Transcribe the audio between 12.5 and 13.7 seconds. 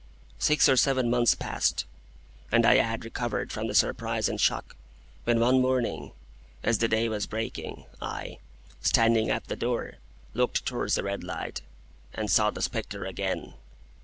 spectre again."